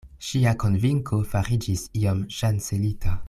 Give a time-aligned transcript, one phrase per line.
[0.27, 3.19] Ŝia konvinko fariĝis iom ŝancelita.